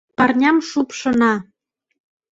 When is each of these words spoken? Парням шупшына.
Парням 0.17 0.57
шупшына. 0.69 1.33